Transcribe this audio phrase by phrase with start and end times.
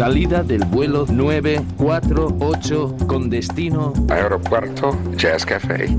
[0.00, 5.94] Salida del vuelo 948 con destino Aeropuerto Jazz Café.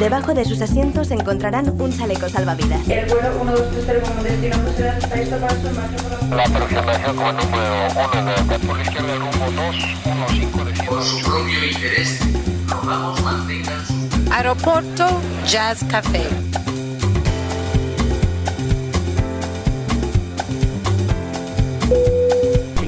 [0.00, 2.80] Debajo de sus asientos encontrarán un chaleco salvavidas.
[2.88, 6.42] El vuelo 1230 como destino está listo para su marcha por la...
[6.42, 12.20] Aproximación como número 1 de por izquierda rumbo 215 de Por su propio interés,
[12.66, 13.94] rogamos mantengan su...
[14.32, 15.06] Aeropuerto
[15.46, 16.26] Jazz Café.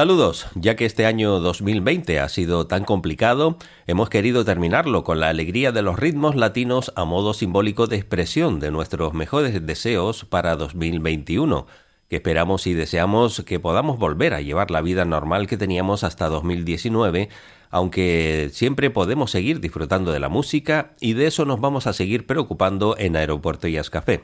[0.00, 5.28] Saludos, ya que este año 2020 ha sido tan complicado, hemos querido terminarlo con la
[5.28, 10.56] alegría de los ritmos latinos a modo simbólico de expresión de nuestros mejores deseos para
[10.56, 11.66] 2021,
[12.10, 16.28] que esperamos y deseamos que podamos volver a llevar la vida normal que teníamos hasta
[16.28, 17.28] 2019,
[17.70, 22.26] aunque siempre podemos seguir disfrutando de la música y de eso nos vamos a seguir
[22.26, 24.22] preocupando en Aeropuerto Jazz Café.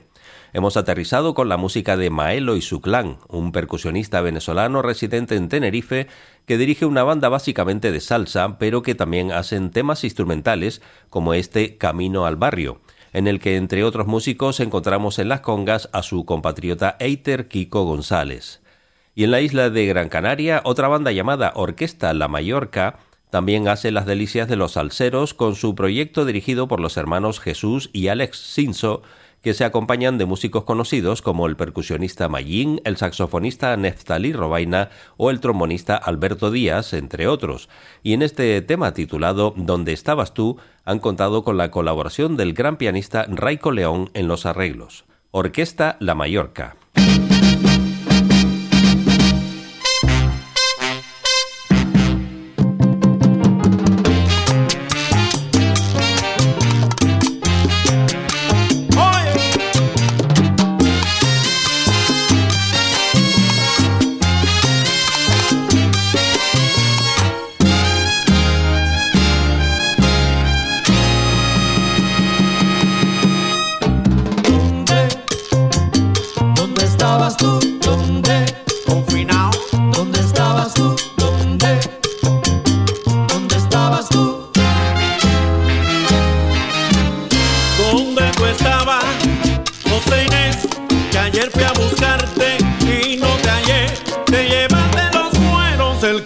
[0.53, 5.49] Hemos aterrizado con la música de Maelo y su clan, un percusionista venezolano residente en
[5.49, 6.09] Tenerife
[6.44, 11.77] que dirige una banda básicamente de salsa, pero que también hacen temas instrumentales como este
[11.77, 12.81] Camino al Barrio,
[13.17, 17.85] en el que entre otros músicos encontramos en las congas a su compatriota Eiter Kiko
[17.85, 18.61] González.
[19.15, 22.99] Y en la isla de Gran Canaria, otra banda llamada Orquesta La Mallorca
[23.31, 27.89] también hace las delicias de los salseros con su proyecto dirigido por los hermanos Jesús
[27.95, 29.01] y Alex Sinso,
[29.47, 35.31] que se acompañan de músicos conocidos como el percusionista Mayín, el saxofonista Neftali Robaina o
[35.31, 37.69] el trombonista Alberto Díaz, entre otros.
[38.03, 40.59] Y en este tema titulado ¿Dónde estabas tú?
[40.85, 45.05] han contado con la colaboración del gran pianista Raico León en los arreglos.
[45.31, 46.75] Orquesta La Mallorca.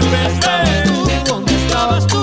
[0.00, 1.22] empecé.
[1.26, 2.19] ¿Dónde estabas?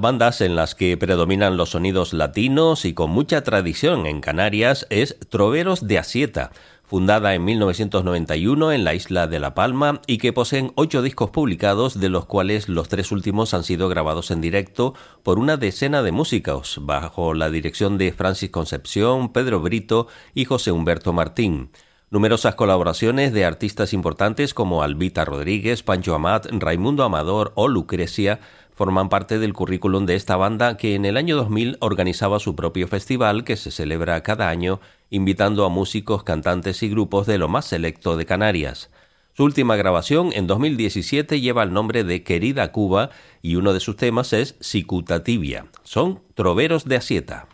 [0.00, 5.18] Bandas en las que predominan los sonidos latinos y con mucha tradición en Canarias es
[5.28, 6.52] Troveros de Asieta,
[6.84, 12.00] fundada en 1991 en la isla de La Palma y que poseen ocho discos publicados,
[12.00, 16.12] de los cuales los tres últimos han sido grabados en directo por una decena de
[16.12, 21.70] músicos, bajo la dirección de Francis Concepción, Pedro Brito y José Humberto Martín.
[22.10, 28.40] Numerosas colaboraciones de artistas importantes como Albita Rodríguez, Pancho Amat, Raimundo Amador o Lucrecia
[28.78, 32.86] forman parte del currículum de esta banda que en el año 2000 organizaba su propio
[32.86, 34.80] festival que se celebra cada año
[35.10, 38.88] invitando a músicos, cantantes y grupos de lo más selecto de Canarias.
[39.32, 43.10] Su última grabación en 2017 lleva el nombre de Querida Cuba
[43.42, 45.66] y uno de sus temas es Cicuta Tibia.
[45.82, 47.48] Son troveros de Asieta.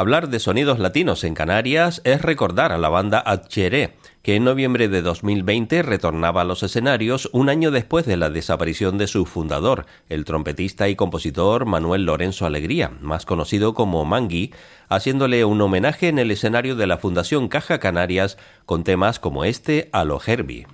[0.00, 4.88] Hablar de sonidos latinos en Canarias es recordar a la banda Atcheré, que en noviembre
[4.88, 9.84] de 2020 retornaba a los escenarios un año después de la desaparición de su fundador,
[10.08, 14.54] el trompetista y compositor Manuel Lorenzo Alegría, más conocido como Mangui,
[14.88, 19.90] haciéndole un homenaje en el escenario de la Fundación Caja Canarias con temas como este
[19.92, 20.66] a lo Herbie.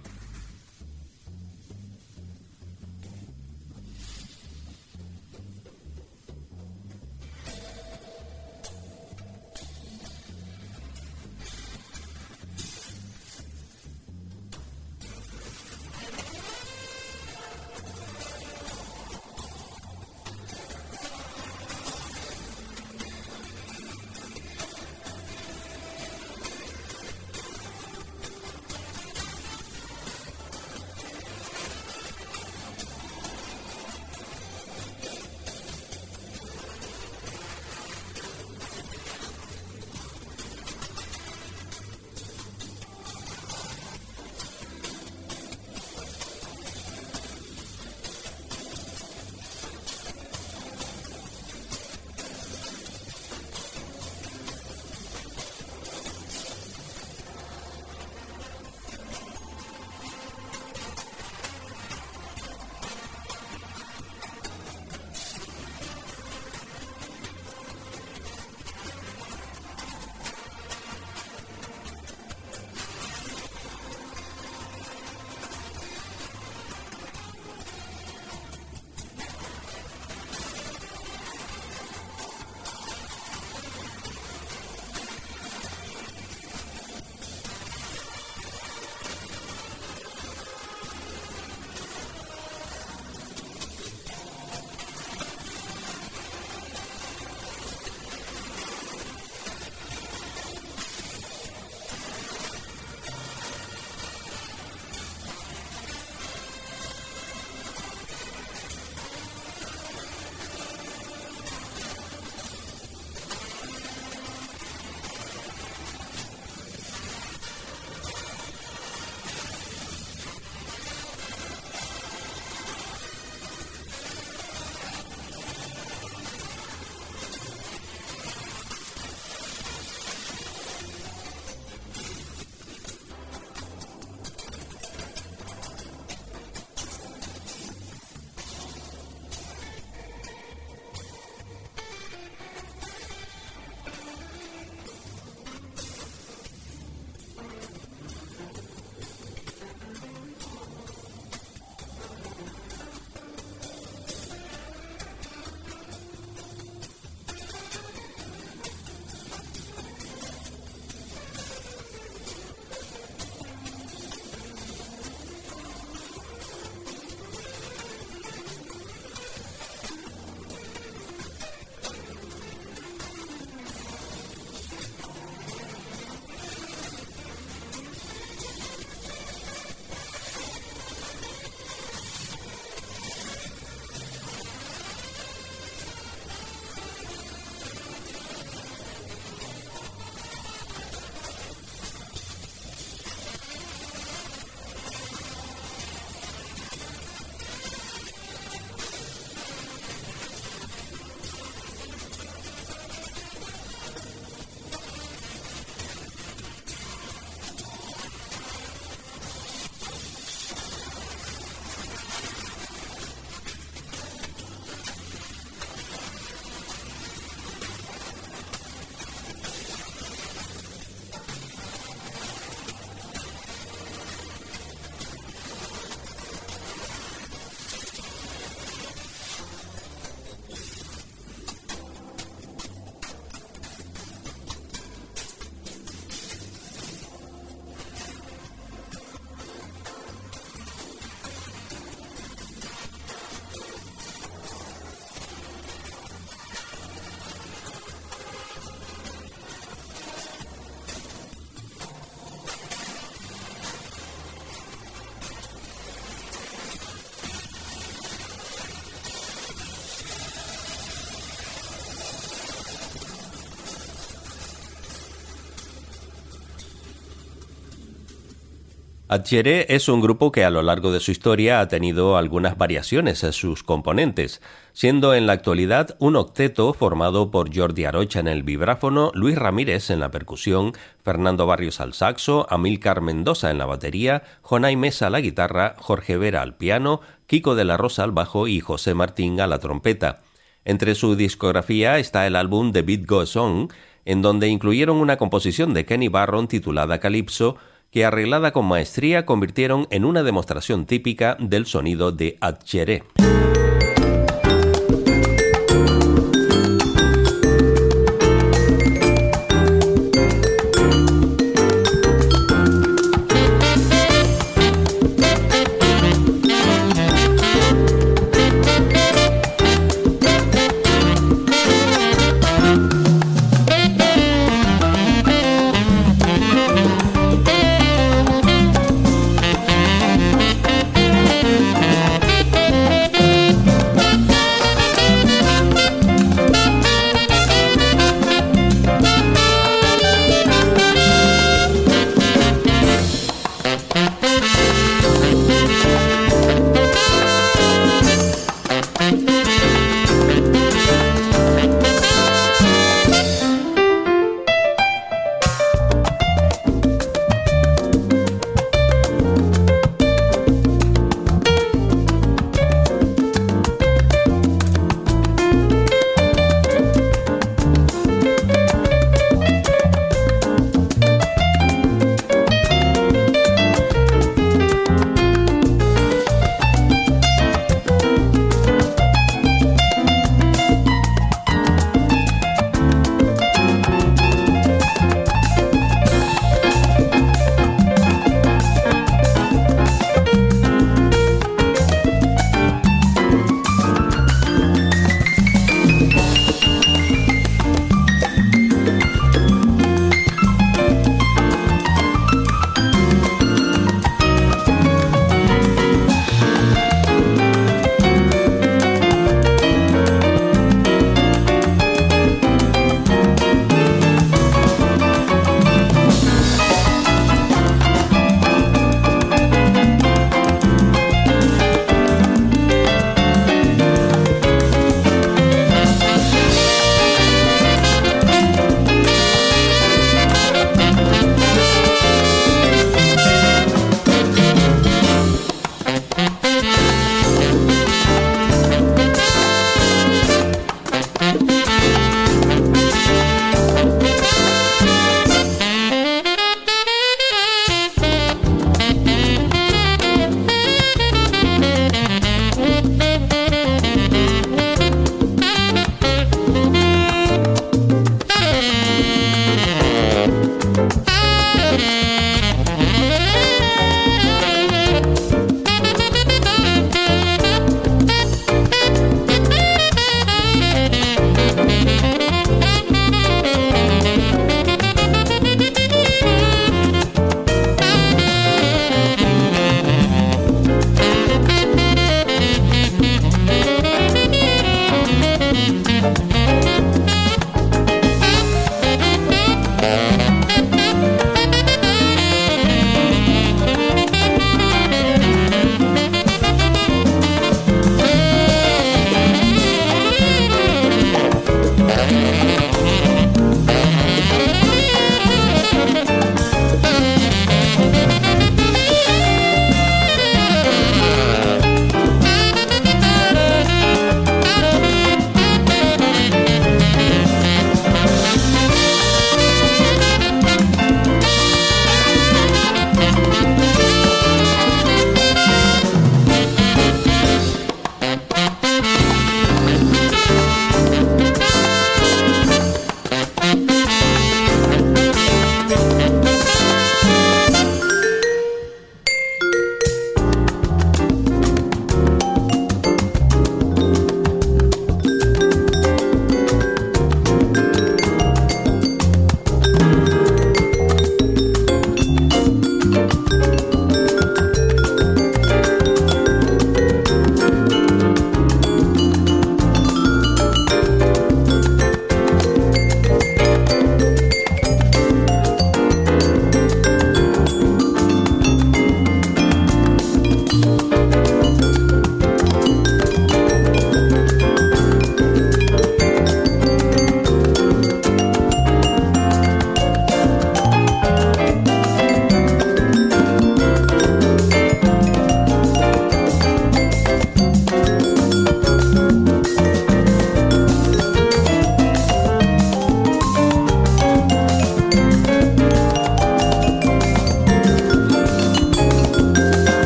[269.16, 273.24] Adjeré es un grupo que a lo largo de su historia ha tenido algunas variaciones
[273.24, 274.42] en sus componentes,
[274.74, 279.88] siendo en la actualidad un octeto formado por Jordi Arocha en el vibráfono, Luis Ramírez
[279.88, 285.10] en la percusión, Fernando Barrios al saxo, Amílcar Mendoza en la batería, Jonay Mesa a
[285.10, 289.40] la guitarra, Jorge Vera al piano, Kiko de la Rosa al bajo y José Martín
[289.40, 290.20] a la trompeta.
[290.66, 293.68] Entre su discografía está el álbum The Beat Goes On,
[294.04, 297.56] en donde incluyeron una composición de Kenny Barron titulada Calypso,
[297.90, 303.02] que arreglada con maestría convirtieron en una demostración típica del sonido de Adjeré.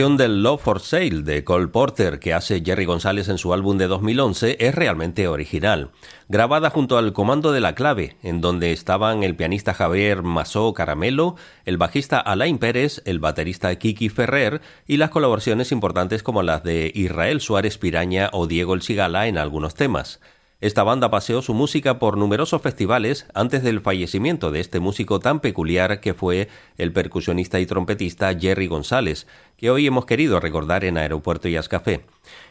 [0.00, 3.76] Versión del Love for Sale de Cole Porter que hace Jerry González en su álbum
[3.76, 5.90] de 2011 es realmente original.
[6.26, 11.36] Grabada junto al Comando de la Clave, en donde estaban el pianista Javier Masó Caramelo,
[11.66, 16.90] el bajista Alain Pérez, el baterista Kiki Ferrer y las colaboraciones importantes como las de
[16.94, 20.18] Israel Suárez Piraña o Diego El Cigala en algunos temas.
[20.60, 25.40] Esta banda paseó su música por numerosos festivales antes del fallecimiento de este músico tan
[25.40, 30.98] peculiar que fue el percusionista y trompetista Jerry González, que hoy hemos querido recordar en
[30.98, 32.04] Aeropuerto Jazz Café.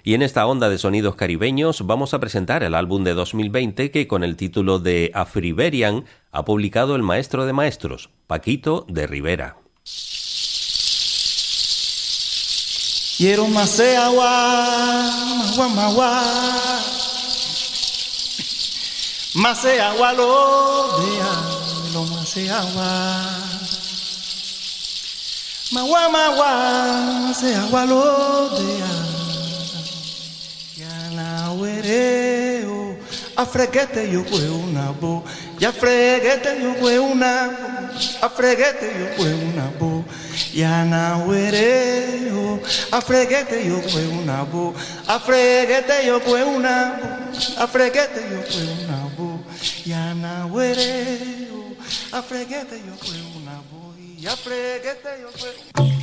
[0.03, 4.07] Y en esta onda de sonidos caribeños vamos a presentar el álbum de 2020 que
[4.07, 9.57] con el título de Afriberian ha publicado el maestro de maestros, Paquito de Rivera.
[13.17, 15.11] Quiero más agua,
[19.35, 23.29] Mase agua lo de lo mase agua.
[25.71, 26.51] Magua magua,
[27.29, 28.81] mase agua lo de
[30.81, 32.97] Ya na wereo,
[33.35, 35.23] afrequete yo pues una bo.
[35.59, 37.69] ya freguete yo fue una
[38.21, 40.03] a freguete yo fue una bo.
[40.53, 42.59] Ya na huereo
[42.91, 44.73] a freguete yo fue una bo.
[45.07, 47.61] A freguete yo fue una bo.
[47.61, 48.88] A freguete yo fue bo
[50.49, 51.75] ya na huereo
[52.11, 55.98] a freguete yo fue una bo y a freguete yo fue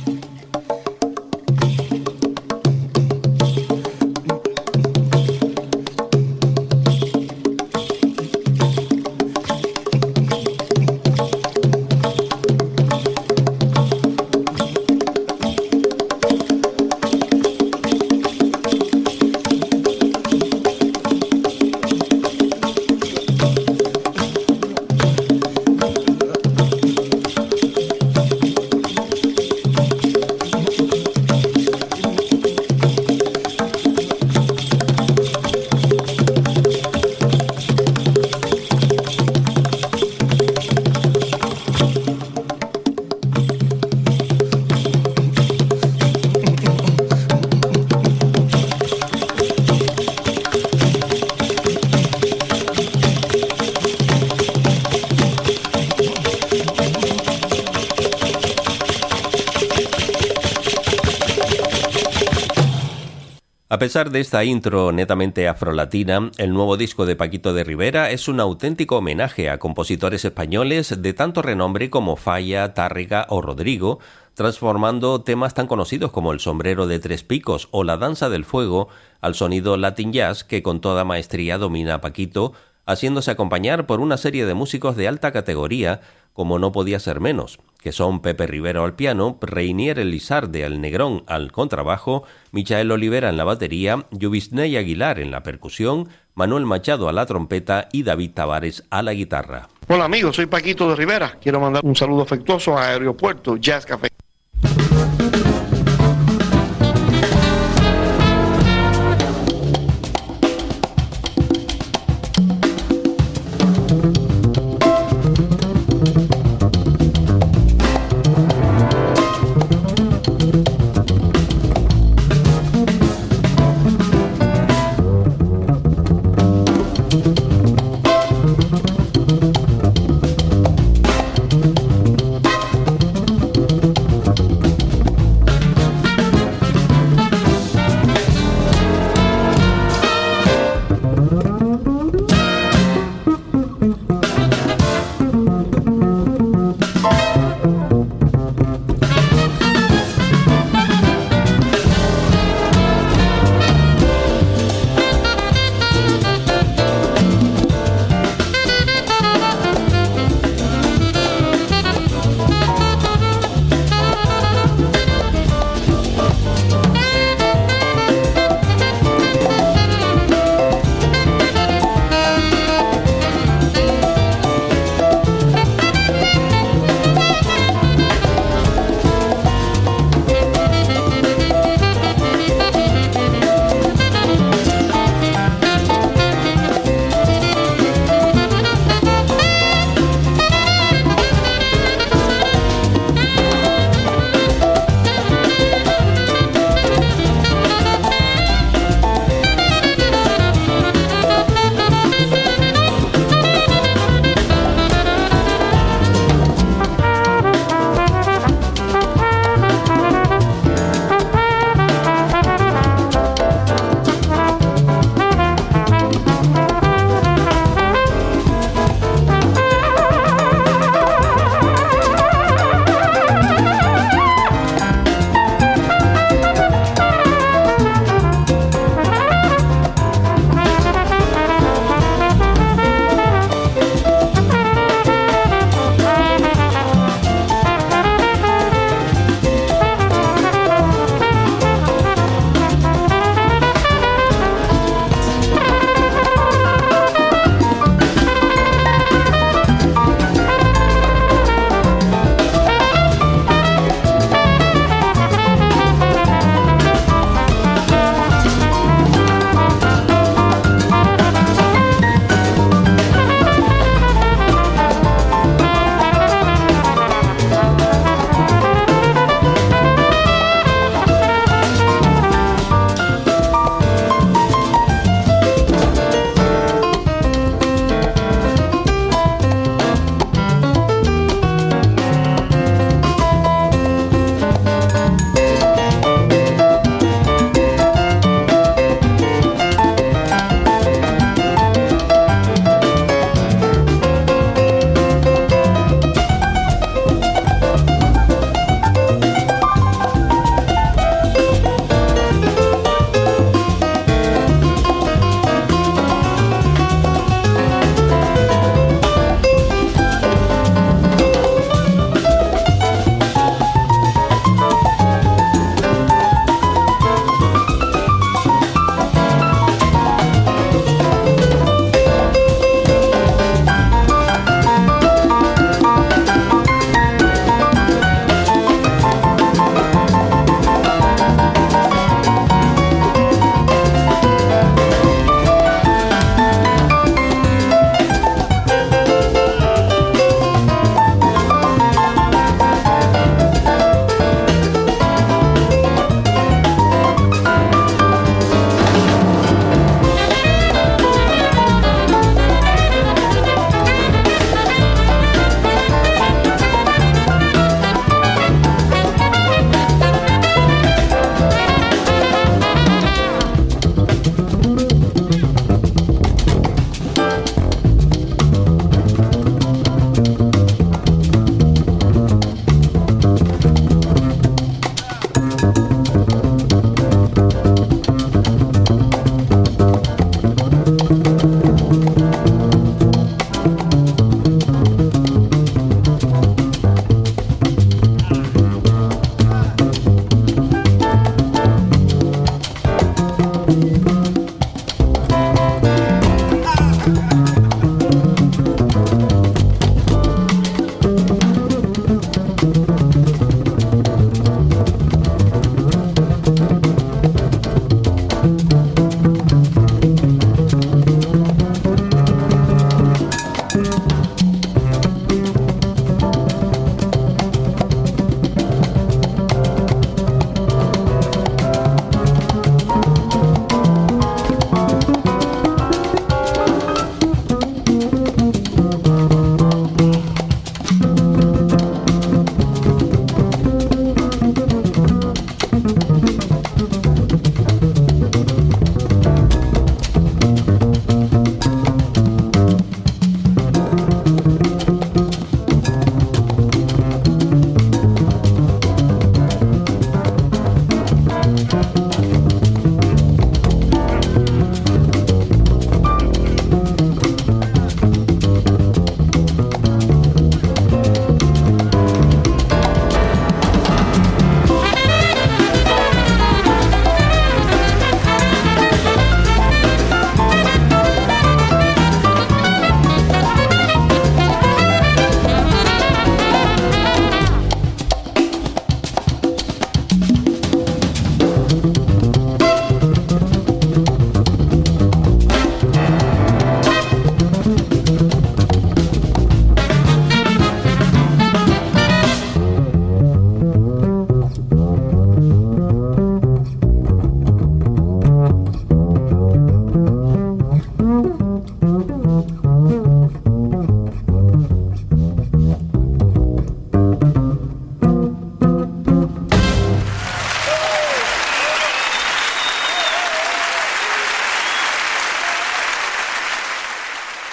[63.77, 68.27] A pesar de esta intro netamente afrolatina, el nuevo disco de Paquito de Rivera es
[68.27, 73.99] un auténtico homenaje a compositores españoles de tanto renombre como Falla, Tárrega o Rodrigo,
[74.33, 78.87] transformando temas tan conocidos como El sombrero de tres picos o La danza del fuego
[79.21, 82.53] al sonido Latin Jazz que con toda maestría domina Paquito,
[82.87, 86.01] haciéndose acompañar por una serie de músicos de alta categoría,
[86.33, 91.23] como no podía ser menos, que son Pepe Rivero al piano, Reinier Elizarde al negrón
[91.27, 97.13] al contrabajo, Michael Olivera en la batería, Yubisney Aguilar en la percusión, Manuel Machado a
[97.13, 99.67] la trompeta y David Tavares a la guitarra.
[99.87, 101.37] Hola amigos, soy Paquito de Rivera.
[101.41, 104.09] Quiero mandar un saludo afectuoso a Aeropuerto Jazz Café.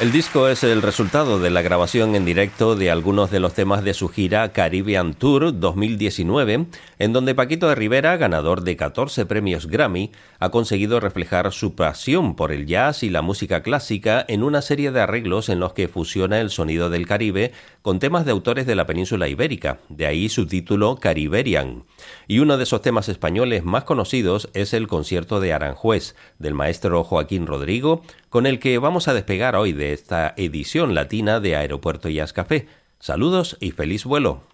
[0.01, 3.84] El disco es el resultado de la grabación en directo de algunos de los temas
[3.84, 6.66] de su gira Caribbean Tour 2019,
[6.99, 12.34] en donde Paquito de Rivera, ganador de 14 premios Grammy, ha conseguido reflejar su pasión
[12.34, 15.86] por el jazz y la música clásica en una serie de arreglos en los que
[15.86, 20.28] fusiona el sonido del Caribe con temas de autores de la península ibérica, de ahí
[20.28, 21.84] su título Cariberian.
[22.26, 27.05] Y uno de esos temas españoles más conocidos es el concierto de Aranjuez, del maestro
[27.05, 32.09] Joaquín Rodrigo, con el que vamos a despegar hoy de esta edición latina de Aeropuerto
[32.09, 32.68] Jazz Café.
[32.99, 34.53] Saludos y feliz vuelo.